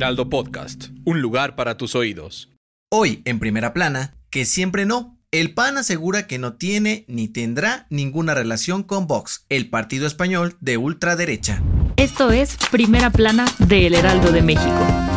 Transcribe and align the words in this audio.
Heraldo 0.00 0.30
Podcast, 0.30 0.86
un 1.04 1.20
lugar 1.20 1.56
para 1.56 1.76
tus 1.76 1.94
oídos. 1.94 2.48
Hoy, 2.90 3.20
en 3.26 3.38
primera 3.38 3.74
plana, 3.74 4.14
que 4.30 4.46
siempre 4.46 4.86
no. 4.86 5.18
El 5.30 5.52
PAN 5.52 5.76
asegura 5.76 6.26
que 6.26 6.38
no 6.38 6.54
tiene 6.54 7.04
ni 7.06 7.28
tendrá 7.28 7.86
ninguna 7.90 8.32
relación 8.32 8.82
con 8.82 9.06
Vox, 9.06 9.44
el 9.50 9.68
partido 9.68 10.06
español 10.06 10.56
de 10.60 10.78
ultraderecha. 10.78 11.62
Esto 11.96 12.30
es 12.30 12.56
Primera 12.70 13.10
Plana 13.10 13.44
de 13.58 13.88
El 13.88 13.94
Heraldo 13.94 14.32
de 14.32 14.40
México. 14.40 15.09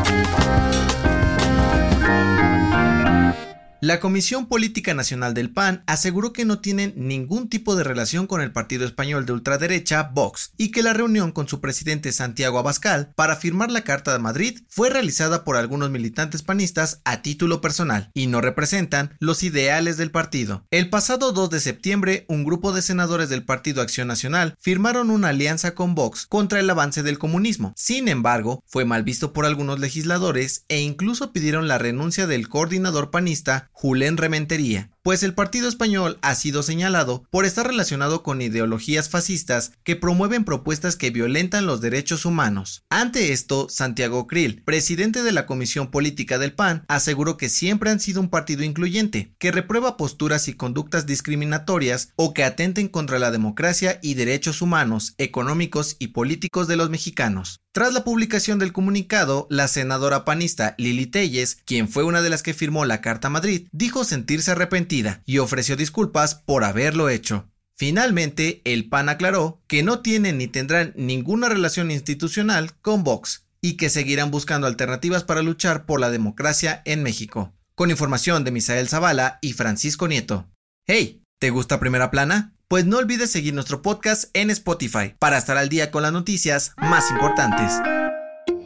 La 3.83 3.99
Comisión 3.99 4.45
Política 4.45 4.93
Nacional 4.93 5.33
del 5.33 5.51
PAN 5.51 5.83
aseguró 5.87 6.31
que 6.31 6.45
no 6.45 6.59
tienen 6.59 6.93
ningún 6.95 7.49
tipo 7.49 7.75
de 7.75 7.83
relación 7.83 8.27
con 8.27 8.39
el 8.39 8.53
partido 8.53 8.85
español 8.85 9.25
de 9.25 9.33
ultraderecha 9.33 10.03
Vox 10.03 10.53
y 10.57 10.71
que 10.71 10.83
la 10.83 10.93
reunión 10.93 11.33
con 11.33 11.49
su 11.49 11.59
presidente 11.59 12.13
Santiago 12.13 12.57
Abascal 12.57 13.11
para 13.17 13.35
firmar 13.35 13.71
la 13.71 13.81
Carta 13.81 14.13
de 14.13 14.19
Madrid 14.19 14.61
fue 14.69 14.89
realizada 14.89 15.43
por 15.43 15.57
algunos 15.57 15.90
militantes 15.90 16.43
panistas 16.43 17.01
a 17.03 17.21
título 17.21 17.59
personal 17.59 18.09
y 18.13 18.27
no 18.27 18.40
representan 18.40 19.17
los 19.20 19.43
ideales 19.43 19.97
del 19.97 20.12
partido. 20.12 20.65
El 20.71 20.90
pasado 20.90 21.34
2 21.34 21.49
de 21.49 21.59
septiembre, 21.59 22.23
un 22.29 22.45
grupo 22.45 22.71
de 22.71 22.81
senadores 22.81 23.27
del 23.27 23.43
Partido 23.43 23.81
Acción 23.81 24.07
Nacional 24.07 24.55
firmaron 24.62 25.09
una 25.09 25.27
alianza 25.27 25.75
con 25.75 25.93
Vox 25.93 26.25
contra 26.27 26.62
el 26.62 26.70
avance 26.70 27.03
del 27.03 27.20
comunismo. 27.20 27.73
Sin 27.75 28.07
embargo, 28.07 28.63
fue 28.65 28.85
mal 28.85 29.03
visto 29.03 29.34
por 29.34 29.45
algunos 29.45 29.81
legisladores 29.81 30.63
e 30.70 30.79
incluso 30.79 31.34
pidieron 31.34 31.68
la 31.68 31.79
renuncia 31.79 32.27
del 32.27 32.47
coordinador 32.47 33.12
panista 33.12 33.71
Julen 33.74 34.16
Rementería, 34.18 34.91
pues 35.04 35.21
el 35.21 35.34
partido 35.34 35.68
español 35.68 36.18
ha 36.21 36.34
sido 36.34 36.63
señalado 36.63 37.26
por 37.29 37.43
estar 37.43 37.68
relacionado 37.68 38.23
con 38.23 38.41
ideologías 38.41 39.09
fascistas 39.09 39.73
que 39.84 39.98
promueven 39.98 40.46
propuestas 40.46 40.96
que 40.96 41.12
violentan 41.12 41.65
los 41.65 41.82
derechos 41.82 42.26
humanos. 42.26 42.84
Ante 42.90 43.34
esto, 43.34 43.68
Santiago 43.70 44.27
Krill, 44.27 44.63
presidente 44.63 45.21
de 45.21 45.34
la 45.34 45.46
Comisión 45.46 45.91
Política 45.91 46.40
del 46.40 46.54
PAN, 46.54 46.85
aseguró 46.87 47.35
que 47.35 47.49
siempre 47.49 47.90
han 47.90 47.99
sido 47.99 48.21
un 48.21 48.29
partido 48.29 48.63
incluyente, 48.63 49.35
que 49.40 49.51
reprueba 49.51 49.98
posturas 49.98 50.48
y 50.48 50.54
conductas 50.54 51.05
discriminatorias 51.05 52.13
o 52.15 52.34
que 52.34 52.46
atenten 52.46 52.87
contra 52.87 53.20
la 53.20 53.29
democracia 53.29 53.99
y 54.01 54.13
derechos 54.13 54.62
humanos, 54.62 55.15
económicos 55.18 55.98
y 55.99 56.07
políticos 56.07 56.70
de 56.70 56.77
los 56.77 56.90
mexicanos. 56.90 57.59
Tras 57.74 57.91
la 57.91 58.04
publicación 58.04 58.59
del 58.59 58.71
comunicado, 58.71 59.48
la 59.49 59.68
senadora 59.68 60.26
panista 60.26 60.76
Lili 60.77 61.07
Telles, 61.07 61.57
quien 61.65 61.90
fue 61.90 62.04
una 62.04 62.21
de 62.21 62.29
las 62.29 62.43
que 62.43 62.54
firmó 62.54 62.85
la 62.85 63.01
Carta 63.01 63.31
Madrid, 63.31 63.68
dijo 63.71 64.03
sentirse 64.03 64.51
arrepentida 64.51 64.93
y 65.25 65.38
ofreció 65.40 65.75
disculpas 65.75 66.36
por 66.36 66.63
haberlo 66.63 67.09
hecho. 67.09 67.50
Finalmente, 67.75 68.62
el 68.66 68.88
PAN 68.88 69.09
aclaró 69.09 69.63
que 69.68 69.81
no 69.81 70.02
tienen 70.02 70.38
ni 70.38 70.47
tendrán 70.47 70.94
ninguna 70.96 71.50
relación 71.50 71.90
institucional 71.90 72.75
con 72.81 73.03
Vox 73.03 73.47
y 73.62 73.78
que 73.78 73.90
seguirán 73.90 74.30
buscando 74.30 74.68
alternativas 74.68 75.24
para 75.24 75.41
luchar 75.41 75.86
por 75.86 76.00
la 76.00 76.12
democracia 76.12 76.81
en 76.86 77.02
México. 77.02 77.53
Con 77.75 77.90
información 77.90 78.44
de 78.44 78.52
Misael 78.52 78.88
Zavala 78.88 79.40
y 79.42 79.53
Francisco 79.53 80.08
Nieto. 80.08 80.48
Hey, 80.86 81.24
¿te 81.40 81.50
gusta 81.50 81.80
Primera 81.80 82.12
Plana? 82.12 82.53
Pues 82.68 82.86
no 82.86 82.98
olvides 82.98 83.32
seguir 83.32 83.53
nuestro 83.53 83.82
podcast 83.82 84.26
en 84.34 84.50
Spotify 84.52 85.16
para 85.18 85.38
estar 85.38 85.58
al 85.58 85.70
día 85.70 85.92
con 85.92 86.03
las 86.03 86.12
noticias 86.12 86.74
más 86.78 87.09
importantes. 87.09 87.72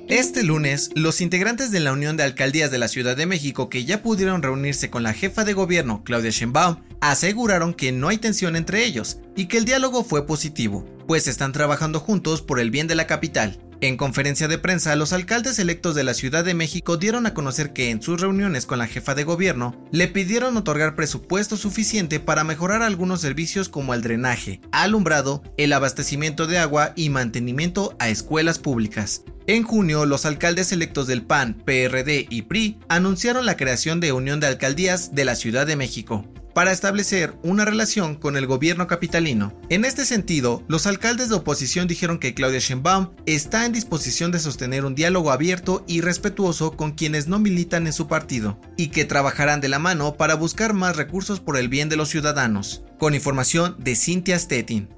Este 0.09 0.41
lunes, 0.41 0.90
los 0.95 1.19
integrantes 1.19 1.69
de 1.69 1.81
la 1.81 1.91
Unión 1.91 2.16
de 2.16 2.23
Alcaldías 2.23 2.72
de 2.72 2.78
la 2.78 2.88
Ciudad 2.88 3.18
de 3.18 3.25
México 3.25 3.68
que 3.68 3.84
ya 3.84 4.01
pudieron 4.01 4.41
reunirse 4.41 4.90
con 4.90 5.03
la 5.03 5.12
jefa 5.12 5.44
de 5.44 5.51
gobierno, 5.51 6.01
Claudia 6.06 6.31
Sheinbaum, 6.31 6.78
aseguraron 7.01 7.73
que 7.73 7.91
no 7.91 8.07
hay 8.07 8.18
tensión 8.18 8.56
entre 8.56 8.85
ellos 8.85 9.19
y 9.35 9.47
que 9.47 9.57
el 9.57 9.66
diálogo 9.66 10.06
fue 10.06 10.25
positivo, 10.25 10.85
pues 11.07 11.28
están 11.28 11.51
trabajando 11.51 12.00
juntos 12.00 12.41
por 12.41 12.62
el 12.62 12.72
bien 12.72 12.88
de 12.88 12.95
la 12.95 13.06
capital. 13.06 13.59
En 13.80 13.96
conferencia 13.96 14.48
de 14.48 14.58
prensa, 14.58 14.96
los 14.96 15.14
alcaldes 15.14 15.60
electos 15.60 15.94
de 15.94 16.04
la 16.04 16.16
Ciudad 16.16 16.44
de 16.44 16.56
México 16.56 16.98
dieron 16.98 17.28
a 17.28 17.36
conocer 17.36 17.74
que 17.74 17.92
en 17.92 18.02
sus 18.02 18.20
reuniones 18.20 18.66
con 18.66 18.80
la 18.80 18.88
jefa 18.88 19.14
de 19.14 19.24
gobierno 19.24 19.80
le 19.92 20.08
pidieron 20.08 20.58
otorgar 20.58 20.96
presupuesto 20.96 21.58
suficiente 21.58 22.20
para 22.20 22.44
mejorar 22.44 22.82
algunos 22.82 23.22
servicios 23.22 23.70
como 23.70 23.94
el 23.94 24.02
drenaje, 24.02 24.62
alumbrado, 24.72 25.44
el 25.58 25.74
abastecimiento 25.74 26.48
de 26.48 26.58
agua 26.58 26.94
y 26.96 27.12
mantenimiento 27.12 27.96
a 28.00 28.10
escuelas 28.10 28.58
públicas. 28.58 29.22
En 29.46 29.62
junio, 29.62 30.08
los 30.08 30.26
alcaldes 30.26 30.72
electos 30.72 31.06
del 31.06 31.22
PAN, 31.22 31.54
PRD 31.64 32.26
y 32.32 32.42
PRI 32.42 32.80
anunciaron 32.90 33.46
la 33.46 33.58
creación 33.58 34.00
de 34.00 34.12
Unión 34.12 34.40
de 34.40 34.48
Alcaldías 34.48 35.14
de 35.14 35.24
la 35.24 35.36
Ciudad 35.36 35.68
de 35.68 35.76
México 35.76 36.26
para 36.57 36.72
establecer 36.72 37.38
una 37.44 37.66
relación 37.66 38.16
con 38.16 38.35
el 38.35 38.47
gobierno 38.47 38.88
capitalino. 38.88 39.53
En 39.69 39.85
este 39.85 40.06
sentido, 40.06 40.63
los 40.68 40.88
alcaldes 40.88 41.29
de 41.29 41.35
oposición 41.35 41.88
dijeron 41.88 42.18
que 42.18 42.34
Claudia 42.34 42.57
Sheinbaum 42.57 43.12
está 43.28 43.68
en 43.68 43.73
disposición 43.73 44.31
de 44.31 44.40
sostener 44.40 44.84
un 44.84 44.95
diálogo 44.95 45.31
abierto 45.31 45.85
y 45.88 46.01
respetuoso 46.01 46.72
con 46.72 46.94
quienes 46.94 47.28
no 47.28 47.38
militan 47.38 47.85
en 47.85 47.94
su 47.94 48.07
partido, 48.07 48.59
y 48.75 48.88
que 48.88 49.06
trabajarán 49.06 49.62
de 49.62 49.69
la 49.69 49.78
mano 49.78 50.18
para 50.18 50.34
buscar 50.34 50.73
más 50.73 50.95
recursos 50.95 51.40
por 51.40 51.57
el 51.57 51.69
bien 51.69 51.90
de 51.90 51.95
los 51.95 52.09
ciudadanos. 52.09 52.81
Con 52.97 53.13
información 53.13 53.75
de 53.78 53.95
Cynthia 53.95 54.39
Stettin. 54.39 54.89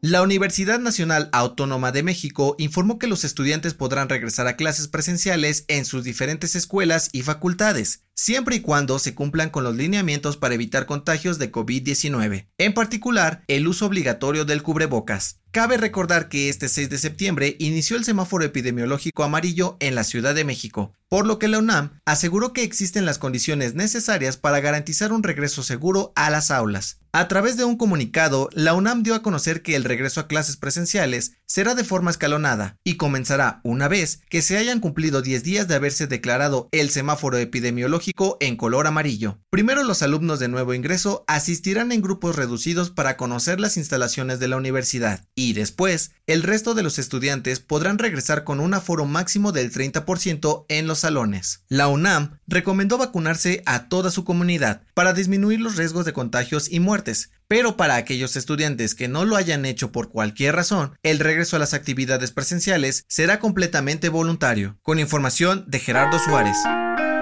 La 0.00 0.22
Universidad 0.22 0.80
Nacional 0.80 1.30
Autónoma 1.32 1.92
de 1.92 2.02
México 2.02 2.56
informó 2.58 2.98
que 2.98 3.06
los 3.06 3.22
estudiantes 3.22 3.74
podrán 3.74 4.08
regresar 4.08 4.48
a 4.48 4.56
clases 4.56 4.88
presenciales 4.88 5.64
en 5.68 5.84
sus 5.84 6.02
diferentes 6.02 6.56
escuelas 6.56 7.10
y 7.12 7.22
facultades, 7.22 8.03
siempre 8.14 8.56
y 8.56 8.60
cuando 8.60 8.98
se 8.98 9.14
cumplan 9.14 9.50
con 9.50 9.64
los 9.64 9.76
lineamientos 9.76 10.36
para 10.36 10.54
evitar 10.54 10.86
contagios 10.86 11.38
de 11.38 11.52
COVID-19, 11.52 12.48
en 12.58 12.74
particular 12.74 13.44
el 13.48 13.68
uso 13.68 13.86
obligatorio 13.86 14.44
del 14.44 14.62
cubrebocas. 14.62 15.43
Cabe 15.54 15.76
recordar 15.76 16.28
que 16.28 16.48
este 16.48 16.68
6 16.68 16.90
de 16.90 16.98
septiembre 16.98 17.54
inició 17.60 17.96
el 17.96 18.04
semáforo 18.04 18.44
epidemiológico 18.44 19.22
amarillo 19.22 19.76
en 19.78 19.94
la 19.94 20.02
Ciudad 20.02 20.34
de 20.34 20.42
México, 20.42 20.94
por 21.08 21.28
lo 21.28 21.38
que 21.38 21.46
la 21.46 21.60
UNAM 21.60 22.00
aseguró 22.04 22.52
que 22.52 22.64
existen 22.64 23.06
las 23.06 23.18
condiciones 23.18 23.76
necesarias 23.76 24.36
para 24.36 24.58
garantizar 24.58 25.12
un 25.12 25.22
regreso 25.22 25.62
seguro 25.62 26.12
a 26.16 26.28
las 26.28 26.50
aulas. 26.50 26.98
A 27.12 27.28
través 27.28 27.56
de 27.56 27.62
un 27.62 27.76
comunicado, 27.76 28.48
la 28.52 28.74
UNAM 28.74 29.04
dio 29.04 29.14
a 29.14 29.22
conocer 29.22 29.62
que 29.62 29.76
el 29.76 29.84
regreso 29.84 30.18
a 30.18 30.26
clases 30.26 30.56
presenciales 30.56 31.34
será 31.46 31.76
de 31.76 31.84
forma 31.84 32.10
escalonada 32.10 32.76
y 32.82 32.96
comenzará 32.96 33.60
una 33.62 33.86
vez 33.86 34.22
que 34.28 34.42
se 34.42 34.56
hayan 34.56 34.80
cumplido 34.80 35.22
10 35.22 35.44
días 35.44 35.68
de 35.68 35.76
haberse 35.76 36.08
declarado 36.08 36.68
el 36.72 36.90
semáforo 36.90 37.38
epidemiológico 37.38 38.36
en 38.40 38.56
color 38.56 38.88
amarillo. 38.88 39.38
Primero 39.50 39.84
los 39.84 40.02
alumnos 40.02 40.40
de 40.40 40.48
nuevo 40.48 40.74
ingreso 40.74 41.22
asistirán 41.28 41.92
en 41.92 42.02
grupos 42.02 42.34
reducidos 42.34 42.90
para 42.90 43.16
conocer 43.16 43.60
las 43.60 43.76
instalaciones 43.76 44.40
de 44.40 44.48
la 44.48 44.56
universidad 44.56 45.24
y 45.36 45.43
después 45.52 46.12
el 46.26 46.42
resto 46.42 46.74
de 46.74 46.82
los 46.82 46.98
estudiantes 46.98 47.60
podrán 47.60 47.98
regresar 47.98 48.44
con 48.44 48.60
un 48.60 48.74
aforo 48.74 49.04
máximo 49.04 49.52
del 49.52 49.72
30% 49.72 50.64
en 50.68 50.86
los 50.86 51.00
salones. 51.00 51.64
La 51.68 51.88
UNAM 51.88 52.38
recomendó 52.46 52.98
vacunarse 52.98 53.62
a 53.66 53.88
toda 53.88 54.10
su 54.10 54.24
comunidad 54.24 54.82
para 54.94 55.12
disminuir 55.12 55.60
los 55.60 55.76
riesgos 55.76 56.04
de 56.04 56.12
contagios 56.12 56.70
y 56.70 56.80
muertes, 56.80 57.30
pero 57.48 57.76
para 57.76 57.96
aquellos 57.96 58.36
estudiantes 58.36 58.94
que 58.94 59.08
no 59.08 59.24
lo 59.24 59.36
hayan 59.36 59.66
hecho 59.66 59.92
por 59.92 60.08
cualquier 60.08 60.56
razón, 60.56 60.96
el 61.02 61.18
regreso 61.18 61.56
a 61.56 61.58
las 61.58 61.74
actividades 61.74 62.32
presenciales 62.32 63.04
será 63.08 63.38
completamente 63.38 64.08
voluntario. 64.08 64.78
Con 64.82 64.98
información 64.98 65.64
de 65.68 65.78
Gerardo 65.78 66.18
Suárez. 66.18 66.56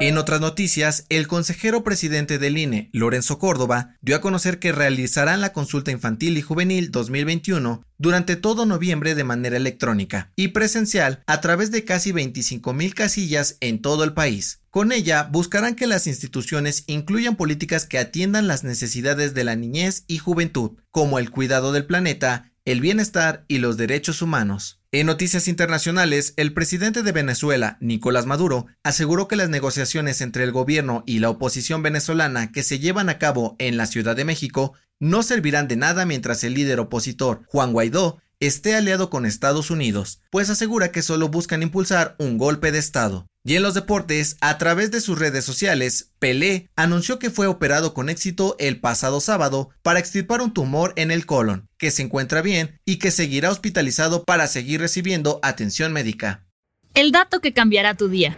En 0.00 0.18
otras 0.18 0.40
noticias, 0.40 1.06
el 1.10 1.28
consejero 1.28 1.84
presidente 1.84 2.38
del 2.38 2.58
INE, 2.58 2.90
Lorenzo 2.92 3.38
Córdoba, 3.38 3.96
dio 4.00 4.16
a 4.16 4.20
conocer 4.20 4.58
que 4.58 4.72
realizarán 4.72 5.40
la 5.40 5.52
consulta 5.52 5.90
infantil 5.90 6.36
y 6.36 6.42
juvenil 6.42 6.90
2021 6.90 7.84
durante 7.98 8.36
todo 8.36 8.66
noviembre 8.66 9.14
de 9.14 9.22
manera 9.22 9.56
electrónica 9.56 10.32
y 10.34 10.48
presencial 10.48 11.22
a 11.26 11.40
través 11.40 11.70
de 11.70 11.84
casi 11.84 12.10
25 12.10 12.72
mil 12.72 12.94
casillas 12.94 13.58
en 13.60 13.80
todo 13.80 14.02
el 14.02 14.12
país. 14.12 14.60
Con 14.70 14.90
ella 14.90 15.28
buscarán 15.30 15.76
que 15.76 15.86
las 15.86 16.06
instituciones 16.06 16.84
incluyan 16.88 17.36
políticas 17.36 17.86
que 17.86 17.98
atiendan 17.98 18.48
las 18.48 18.64
necesidades 18.64 19.34
de 19.34 19.44
la 19.44 19.54
niñez 19.54 20.04
y 20.08 20.18
juventud, 20.18 20.72
como 20.90 21.20
el 21.20 21.30
cuidado 21.30 21.72
del 21.72 21.86
planeta, 21.86 22.52
el 22.64 22.80
bienestar 22.80 23.44
y 23.48 23.58
los 23.58 23.76
derechos 23.76 24.22
humanos. 24.22 24.81
En 24.94 25.06
noticias 25.06 25.48
internacionales, 25.48 26.34
el 26.36 26.52
presidente 26.52 27.02
de 27.02 27.12
Venezuela, 27.12 27.78
Nicolás 27.80 28.26
Maduro, 28.26 28.66
aseguró 28.82 29.26
que 29.26 29.36
las 29.36 29.48
negociaciones 29.48 30.20
entre 30.20 30.44
el 30.44 30.52
gobierno 30.52 31.02
y 31.06 31.20
la 31.20 31.30
oposición 31.30 31.82
venezolana 31.82 32.52
que 32.52 32.62
se 32.62 32.78
llevan 32.78 33.08
a 33.08 33.16
cabo 33.16 33.56
en 33.58 33.78
la 33.78 33.86
Ciudad 33.86 34.14
de 34.14 34.26
México 34.26 34.74
no 35.00 35.22
servirán 35.22 35.66
de 35.66 35.76
nada 35.76 36.04
mientras 36.04 36.44
el 36.44 36.52
líder 36.52 36.78
opositor, 36.78 37.40
Juan 37.46 37.72
Guaidó, 37.72 38.20
esté 38.46 38.74
aliado 38.74 39.08
con 39.08 39.24
Estados 39.24 39.70
Unidos, 39.70 40.20
pues 40.30 40.50
asegura 40.50 40.90
que 40.90 41.02
solo 41.02 41.28
buscan 41.28 41.62
impulsar 41.62 42.16
un 42.18 42.38
golpe 42.38 42.72
de 42.72 42.78
Estado. 42.78 43.26
Y 43.44 43.56
en 43.56 43.62
los 43.62 43.74
deportes, 43.74 44.36
a 44.40 44.58
través 44.58 44.90
de 44.90 45.00
sus 45.00 45.18
redes 45.18 45.44
sociales, 45.44 46.12
Pelé 46.18 46.68
anunció 46.76 47.18
que 47.18 47.30
fue 47.30 47.46
operado 47.46 47.94
con 47.94 48.08
éxito 48.08 48.56
el 48.58 48.80
pasado 48.80 49.20
sábado 49.20 49.70
para 49.82 49.98
extirpar 49.98 50.40
un 50.40 50.52
tumor 50.52 50.92
en 50.96 51.10
el 51.10 51.26
colon, 51.26 51.68
que 51.76 51.90
se 51.90 52.02
encuentra 52.02 52.42
bien 52.42 52.80
y 52.84 52.96
que 52.96 53.10
seguirá 53.10 53.50
hospitalizado 53.50 54.24
para 54.24 54.46
seguir 54.46 54.80
recibiendo 54.80 55.40
atención 55.42 55.92
médica. 55.92 56.46
El 56.94 57.10
dato 57.10 57.40
que 57.40 57.52
cambiará 57.52 57.96
tu 57.96 58.08
día. 58.08 58.36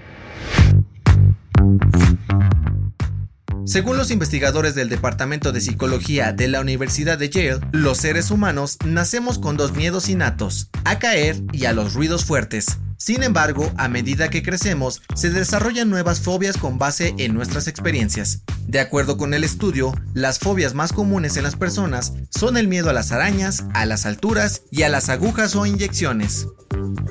Según 3.67 3.97
los 3.97 4.11
investigadores 4.11 4.75
del 4.75 4.91
Departamento 4.91 5.51
de 5.51 5.63
Psicología 5.63 6.35
de 6.35 6.49
la 6.49 6.61
Universidad 6.61 7.17
de 7.17 7.31
Yale, 7.31 7.61
los 7.73 7.97
seres 7.97 8.31
humanos 8.31 8.77
nacemos 8.85 9.39
con 9.39 9.57
dos 9.57 9.73
miedos 9.73 10.11
innatos, 10.11 10.69
a 10.85 10.99
caer 10.99 11.43
y 11.51 11.65
a 11.65 11.73
los 11.73 11.95
ruidos 11.95 12.27
fuertes. 12.27 12.79
Sin 13.05 13.23
embargo, 13.23 13.71
a 13.77 13.87
medida 13.89 14.31
que 14.31 14.43
crecemos, 14.43 15.03
se 15.15 15.29
desarrollan 15.29 15.91
nuevas 15.91 16.21
fobias 16.21 16.57
con 16.57 16.79
base 16.79 17.15
en 17.19 17.35
nuestras 17.35 17.69
experiencias. 17.69 18.45
De 18.67 18.81
acuerdo 18.81 19.19
con 19.19 19.35
el 19.35 19.45
estudio, 19.45 19.93
las 20.15 20.39
fobias 20.39 20.73
más 20.73 20.95
comunes 20.95 21.37
en 21.37 21.43
las 21.43 21.55
personas 21.55 22.15
son 22.31 22.57
el 22.57 22.67
miedo 22.67 22.89
a 22.89 22.95
las 22.95 23.13
arañas, 23.13 23.67
a 23.75 23.85
las 23.85 24.07
alturas 24.07 24.63
y 24.71 24.85
a 24.85 24.89
las 24.89 25.11
agujas 25.11 25.55
o 25.55 25.67
inyecciones. 25.67 26.49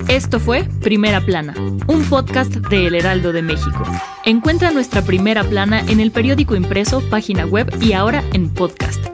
Esto 0.08 0.40
fue 0.40 0.64
Primera 0.80 1.24
Plana, 1.24 1.54
un 1.86 2.04
podcast 2.10 2.50
de 2.50 2.88
El 2.88 2.96
Heraldo 2.96 3.32
de 3.32 3.42
México. 3.42 3.84
Encuentra 4.24 4.72
nuestra 4.72 5.02
Primera 5.02 5.44
Plana 5.44 5.78
en 5.86 6.00
el 6.00 6.10
periódico 6.10 6.56
impreso, 6.56 7.08
página 7.08 7.46
web 7.46 7.72
y 7.80 7.92
ahora 7.92 8.24
en 8.32 8.52
podcast. 8.52 9.13